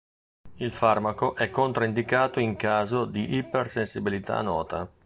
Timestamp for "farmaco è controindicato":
0.71-2.39